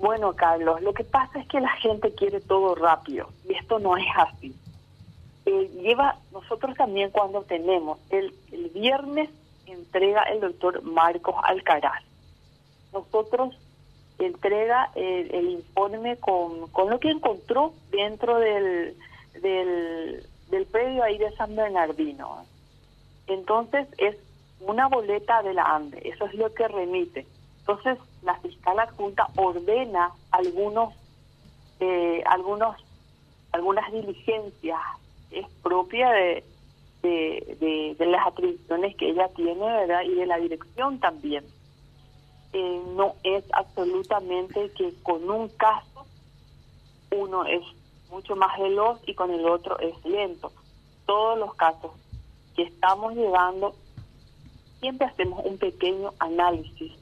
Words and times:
Bueno, 0.00 0.34
Carlos, 0.34 0.80
lo 0.80 0.94
que 0.94 1.04
pasa 1.04 1.40
es 1.40 1.46
que 1.46 1.60
la 1.60 1.72
gente 1.76 2.14
quiere 2.14 2.40
todo 2.40 2.74
rápido 2.74 3.28
y 3.46 3.54
esto 3.54 3.78
no 3.78 3.98
es 3.98 4.06
así. 4.16 4.54
Eh, 5.44 5.70
lleva, 5.82 6.16
nosotros 6.32 6.74
también 6.76 7.10
cuando 7.10 7.42
tenemos, 7.42 7.98
el, 8.08 8.34
el 8.50 8.70
viernes 8.70 9.28
entrega 9.66 10.22
el 10.22 10.40
doctor 10.40 10.82
Marcos 10.82 11.34
Alcaraz. 11.44 12.02
Nosotros 12.94 13.54
entrega 14.18 14.90
el, 14.94 15.50
informe 15.50 16.16
con, 16.16 16.68
con, 16.68 16.88
lo 16.88 16.98
que 16.98 17.10
encontró 17.10 17.74
dentro 17.90 18.38
del, 18.38 18.96
del, 19.42 20.26
del 20.50 20.66
predio 20.66 21.04
ahí 21.04 21.18
de 21.18 21.30
San 21.32 21.54
Bernardino. 21.54 22.46
Entonces 23.26 23.86
es 23.98 24.16
una 24.60 24.88
boleta 24.88 25.42
de 25.42 25.54
la 25.54 25.64
ANDE, 25.64 26.08
eso 26.08 26.24
es 26.24 26.34
lo 26.34 26.52
que 26.54 26.68
remite. 26.68 27.26
Entonces 27.60 27.98
la 28.22 28.34
fiscal 28.40 28.78
adjunta 28.78 29.28
ordena 29.36 30.12
algunos, 30.30 30.94
eh, 31.80 32.22
algunos, 32.26 32.76
algunas 33.52 33.90
diligencias, 33.92 34.80
es 35.30 35.46
propia 35.62 36.10
de, 36.10 36.44
de, 37.02 38.06
las 38.06 38.26
atribuciones 38.26 38.96
que 38.96 39.10
ella 39.10 39.28
tiene, 39.28 39.60
¿verdad? 39.60 40.02
Y 40.02 40.14
de 40.14 40.26
la 40.26 40.38
dirección 40.38 40.98
también. 40.98 41.44
Eh, 42.52 42.82
no 42.96 43.14
es 43.22 43.44
absolutamente 43.52 44.70
que 44.76 44.92
con 45.04 45.30
un 45.30 45.48
caso 45.50 46.04
uno 47.12 47.44
es 47.44 47.62
mucho 48.10 48.34
más 48.34 48.58
veloz 48.58 49.00
y 49.06 49.14
con 49.14 49.30
el 49.30 49.46
otro 49.46 49.78
es 49.78 50.04
lento. 50.04 50.52
Todos 51.06 51.38
los 51.38 51.54
casos 51.54 51.92
que 52.56 52.62
estamos 52.64 53.14
llevando, 53.14 53.74
siempre 54.80 55.06
hacemos 55.06 55.44
un 55.44 55.58
pequeño 55.58 56.12
análisis 56.18 56.99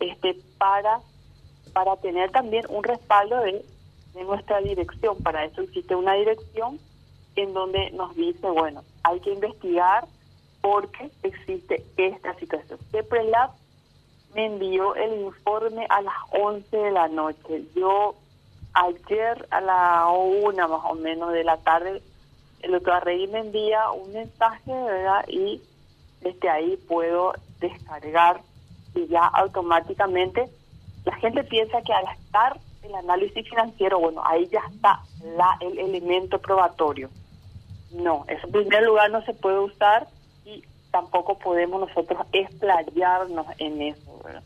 este 0.00 0.36
para 0.58 1.00
para 1.72 1.96
tener 1.96 2.30
también 2.32 2.64
un 2.68 2.82
respaldo 2.82 3.38
de, 3.40 3.64
de 4.14 4.24
nuestra 4.24 4.60
dirección. 4.60 5.16
Para 5.18 5.44
eso 5.44 5.62
existe 5.62 5.94
una 5.94 6.14
dirección 6.14 6.80
en 7.36 7.52
donde 7.52 7.90
nos 7.92 8.14
dice, 8.16 8.50
bueno, 8.50 8.82
hay 9.04 9.20
que 9.20 9.32
investigar 9.32 10.04
porque 10.60 11.10
existe 11.22 11.84
esta 11.96 12.34
situación. 12.34 12.78
CEPRELAB 12.90 13.50
me 14.34 14.46
envió 14.46 14.94
el 14.94 15.20
informe 15.22 15.86
a 15.88 16.02
las 16.02 16.14
11 16.32 16.76
de 16.76 16.90
la 16.90 17.08
noche. 17.08 17.64
Yo 17.74 18.14
ayer 18.74 19.46
a 19.50 19.60
la 19.60 20.08
una 20.08 20.68
más 20.68 20.82
o 20.84 20.94
menos 20.94 21.32
de 21.32 21.44
la 21.44 21.56
tarde, 21.58 22.02
el 22.62 22.72
doctor 22.72 22.94
Arregui 22.94 23.26
me 23.28 23.40
envía 23.40 23.90
un 23.90 24.12
mensaje, 24.12 24.72
¿verdad? 24.72 25.24
Y 25.28 25.62
desde 26.20 26.48
ahí 26.48 26.76
puedo 26.76 27.32
descargar 27.58 28.42
y 28.94 29.06
ya 29.06 29.26
automáticamente 29.26 30.48
la 31.04 31.16
gente 31.16 31.44
piensa 31.44 31.80
que 31.82 31.92
al 31.92 32.04
estar 32.16 32.58
el 32.82 32.94
análisis 32.94 33.48
financiero, 33.48 33.98
bueno, 33.98 34.22
ahí 34.24 34.46
ya 34.48 34.60
está 34.72 35.00
la, 35.36 35.56
el 35.60 35.78
elemento 35.78 36.38
probatorio. 36.38 37.10
No, 37.92 38.24
eso 38.28 38.46
en 38.46 38.52
primer 38.52 38.82
lugar 38.84 39.10
no 39.10 39.22
se 39.24 39.34
puede 39.34 39.58
usar 39.58 40.06
y 40.44 40.62
tampoco 40.90 41.38
podemos 41.38 41.88
nosotros 41.88 42.26
explayarnos 42.32 43.46
en 43.58 43.82
eso. 43.82 44.20
¿verdad? 44.24 44.42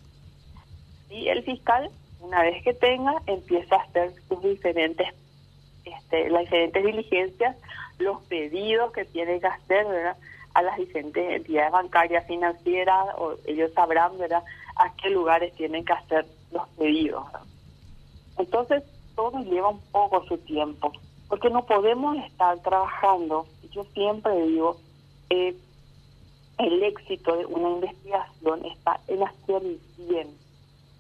Y 1.10 1.28
el 1.28 1.42
fiscal, 1.44 1.90
una 2.20 2.42
vez 2.42 2.62
que 2.62 2.74
tenga, 2.74 3.14
empieza 3.26 3.76
a 3.76 3.82
hacer 3.82 4.12
sus 4.28 4.42
diferentes, 4.42 5.08
este, 5.84 6.30
las 6.30 6.42
diferentes 6.42 6.84
diligencias, 6.84 7.56
los 7.98 8.22
pedidos 8.24 8.92
que 8.92 9.04
tiene 9.04 9.40
que 9.40 9.46
hacer, 9.46 9.86
¿verdad? 9.86 10.16
A 10.54 10.62
las 10.62 10.76
diferentes 10.76 11.36
entidades 11.36 11.72
bancarias, 11.72 12.26
financieras, 12.26 13.06
o 13.18 13.34
ellos 13.46 13.72
sabrán, 13.74 14.16
¿verdad?, 14.18 14.42
a 14.76 14.94
qué 14.96 15.10
lugares 15.10 15.54
tienen 15.54 15.84
que 15.84 15.92
hacer 15.92 16.26
los 16.52 16.66
pedidos. 16.70 17.24
Entonces, 18.38 18.82
todo 19.14 19.38
lleva 19.40 19.68
un 19.68 19.80
poco 19.92 20.24
su 20.26 20.38
tiempo, 20.38 20.92
porque 21.28 21.50
no 21.50 21.66
podemos 21.66 22.16
estar 22.24 22.58
trabajando, 22.60 23.46
yo 23.70 23.84
siempre 23.94 24.46
digo, 24.46 24.78
eh, 25.30 25.56
el 26.58 26.82
éxito 26.82 27.36
de 27.36 27.46
una 27.46 27.70
investigación 27.70 28.64
está 28.64 29.00
en 29.08 29.22
hacer 29.22 29.62
bien, 29.98 30.28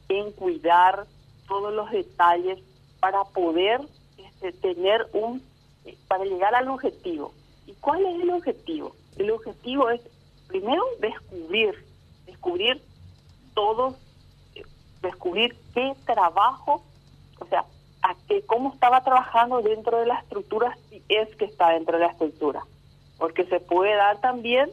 en 0.08 0.32
cuidar 0.32 1.06
todos 1.46 1.72
los 1.72 1.90
detalles 1.90 2.58
para 3.00 3.22
poder 3.24 3.80
este, 4.16 4.52
tener 4.52 5.06
un, 5.12 5.42
para 6.08 6.24
llegar 6.24 6.54
al 6.54 6.68
objetivo. 6.68 7.32
¿Y 7.66 7.72
cuál 7.74 8.04
es 8.04 8.22
el 8.22 8.30
objetivo? 8.30 8.94
El 9.16 9.30
objetivo 9.30 9.90
es, 9.90 10.00
primero, 10.48 10.82
descubrir, 11.00 11.84
descubrir 12.26 12.82
todo, 13.54 13.96
descubrir 15.02 15.56
qué 15.72 15.94
trabajo, 16.04 16.82
o 17.38 17.46
sea, 17.46 17.64
a 18.02 18.14
qué, 18.28 18.42
cómo 18.42 18.72
estaba 18.72 19.02
trabajando 19.02 19.62
dentro 19.62 19.98
de 19.98 20.06
la 20.06 20.18
estructura, 20.18 20.76
si 20.90 21.02
es 21.08 21.34
que 21.36 21.46
está 21.46 21.70
dentro 21.70 21.96
de 21.98 22.04
la 22.04 22.10
estructura. 22.10 22.62
Porque 23.18 23.44
se 23.46 23.60
puede 23.60 23.94
dar 23.94 24.20
también 24.20 24.70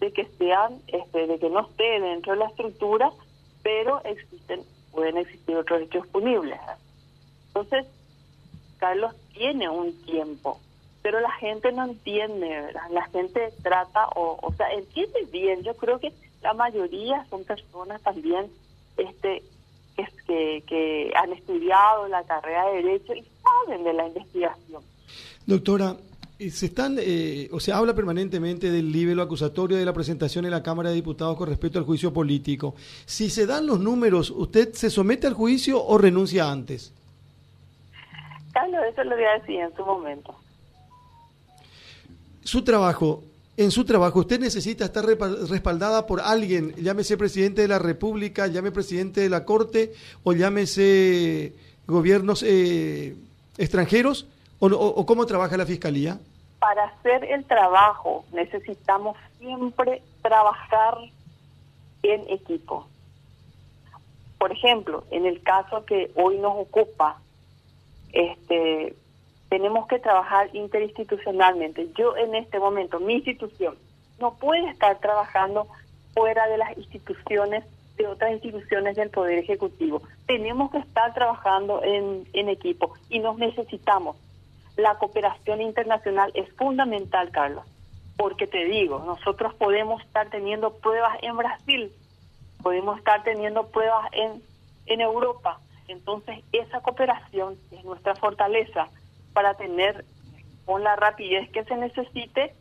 de 0.00 0.12
que 0.12 0.26
sean, 0.38 0.80
este, 0.88 1.26
de 1.26 1.38
que 1.38 1.48
no 1.48 1.60
esté 1.60 2.00
dentro 2.00 2.32
de 2.32 2.40
la 2.40 2.48
estructura, 2.48 3.10
pero 3.62 4.02
existen, 4.04 4.62
pueden 4.92 5.16
existir 5.16 5.56
otros 5.56 5.82
hechos 5.82 6.06
punibles. 6.08 6.58
Entonces, 7.48 7.86
Carlos 8.78 9.14
tiene 9.32 9.68
un 9.68 9.92
tiempo 10.02 10.60
pero 11.06 11.20
la 11.20 11.30
gente 11.30 11.70
no 11.70 11.84
entiende, 11.84 12.48
¿verdad? 12.48 12.82
La 12.90 13.06
gente 13.10 13.52
trata, 13.62 14.08
o, 14.16 14.40
o 14.42 14.52
sea, 14.54 14.72
entiende 14.72 15.20
bien. 15.30 15.62
Yo 15.62 15.72
creo 15.76 16.00
que 16.00 16.12
la 16.42 16.52
mayoría 16.52 17.24
son 17.30 17.44
personas 17.44 18.02
también 18.02 18.46
este 18.96 19.44
que, 20.26 20.64
que 20.66 21.12
han 21.14 21.32
estudiado 21.32 22.08
la 22.08 22.24
carrera 22.24 22.66
de 22.70 22.82
Derecho 22.82 23.14
y 23.14 23.24
saben 23.40 23.84
de 23.84 23.92
la 23.92 24.08
investigación. 24.08 24.82
Doctora, 25.46 25.94
eh, 26.40 26.50
se 26.50 26.66
están, 26.66 26.96
eh, 26.98 27.48
o 27.52 27.60
se 27.60 27.72
habla 27.72 27.94
permanentemente 27.94 28.72
del 28.72 28.90
libelo 28.90 29.22
acusatorio 29.22 29.76
de 29.76 29.84
la 29.84 29.92
presentación 29.92 30.44
en 30.44 30.50
la 30.50 30.64
Cámara 30.64 30.88
de 30.88 30.96
Diputados 30.96 31.36
con 31.36 31.48
respecto 31.48 31.78
al 31.78 31.84
juicio 31.84 32.12
político. 32.12 32.74
Si 33.04 33.30
se 33.30 33.46
dan 33.46 33.64
los 33.64 33.78
números, 33.78 34.32
¿usted 34.32 34.72
se 34.72 34.90
somete 34.90 35.28
al 35.28 35.34
juicio 35.34 35.80
o 35.84 35.98
renuncia 35.98 36.50
antes? 36.50 36.92
Carlos, 38.52 38.80
eso 38.90 39.04
lo 39.04 39.14
voy 39.14 39.24
a 39.24 39.38
decir 39.38 39.60
en 39.60 39.72
su 39.76 39.84
momento 39.84 40.34
su 42.56 42.64
trabajo, 42.64 43.22
en 43.58 43.70
su 43.70 43.84
trabajo, 43.84 44.20
usted 44.20 44.40
necesita 44.40 44.86
estar 44.86 45.04
respaldada 45.04 46.06
por 46.06 46.22
alguien, 46.22 46.74
llámese 46.76 47.18
presidente 47.18 47.60
de 47.60 47.68
la 47.68 47.78
República, 47.78 48.46
llámese 48.46 48.72
presidente 48.72 49.20
de 49.20 49.28
la 49.28 49.44
Corte 49.44 49.92
o 50.24 50.32
llámese 50.32 51.52
gobiernos 51.86 52.42
eh, 52.42 53.14
extranjeros, 53.58 54.26
o, 54.58 55.04
cómo 55.04 55.26
trabaja 55.26 55.58
la 55.58 55.66
Fiscalía? 55.66 56.18
Para 56.58 56.84
hacer 56.84 57.24
el 57.24 57.44
trabajo 57.44 58.24
necesitamos 58.32 59.18
siempre 59.38 60.00
trabajar 60.22 60.96
en 62.04 62.22
equipo. 62.30 62.88
Por 64.38 64.50
ejemplo, 64.50 65.04
en 65.10 65.26
el 65.26 65.42
caso 65.42 65.84
que 65.84 66.10
hoy 66.14 66.38
nos 66.38 66.54
ocupa, 66.56 67.18
este, 68.14 68.96
tenemos 69.48 69.86
que 69.86 69.98
trabajar 69.98 70.54
interinstitucionalmente. 70.54 71.88
Yo 71.96 72.16
en 72.16 72.34
este 72.34 72.58
momento, 72.58 73.00
mi 73.00 73.14
institución, 73.14 73.76
no 74.18 74.34
puede 74.34 74.68
estar 74.70 74.98
trabajando 74.98 75.66
fuera 76.14 76.46
de 76.48 76.58
las 76.58 76.76
instituciones, 76.76 77.64
de 77.96 78.06
otras 78.06 78.32
instituciones 78.32 78.96
del 78.96 79.10
Poder 79.10 79.38
Ejecutivo. 79.38 80.02
Tenemos 80.26 80.70
que 80.70 80.78
estar 80.78 81.14
trabajando 81.14 81.82
en, 81.82 82.26
en 82.32 82.48
equipo 82.48 82.94
y 83.08 83.18
nos 83.20 83.38
necesitamos. 83.38 84.16
La 84.76 84.96
cooperación 84.98 85.60
internacional 85.60 86.32
es 86.34 86.52
fundamental, 86.54 87.30
Carlos, 87.30 87.64
porque 88.16 88.46
te 88.46 88.64
digo, 88.64 89.02
nosotros 89.06 89.54
podemos 89.54 90.02
estar 90.02 90.28
teniendo 90.28 90.74
pruebas 90.74 91.18
en 91.22 91.36
Brasil, 91.36 91.92
podemos 92.62 92.98
estar 92.98 93.22
teniendo 93.22 93.68
pruebas 93.68 94.08
en, 94.12 94.42
en 94.86 95.00
Europa. 95.00 95.60
Entonces, 95.88 96.40
esa 96.52 96.80
cooperación 96.80 97.56
es 97.70 97.84
nuestra 97.84 98.14
fortaleza 98.16 98.88
para 99.36 99.52
tener 99.52 100.06
con 100.64 100.82
la 100.82 100.96
rapidez 100.96 101.50
que 101.50 101.62
se 101.64 101.76
necesite, 101.76 102.54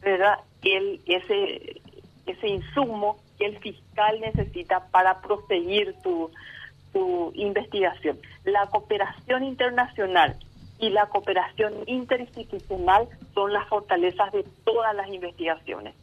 ¿verdad? 0.00 0.38
El, 0.62 1.00
ese, 1.04 1.82
ese 2.26 2.46
insumo 2.46 3.18
que 3.36 3.46
el 3.46 3.58
fiscal 3.58 4.20
necesita 4.20 4.86
para 4.92 5.20
proseguir 5.20 5.96
su, 6.04 6.30
su 6.92 7.32
investigación. 7.34 8.20
La 8.44 8.68
cooperación 8.68 9.42
internacional 9.42 10.36
y 10.78 10.90
la 10.90 11.06
cooperación 11.06 11.74
interinstitucional 11.86 13.08
son 13.34 13.52
las 13.52 13.66
fortalezas 13.68 14.30
de 14.30 14.44
todas 14.64 14.94
las 14.94 15.08
investigaciones. 15.08 15.96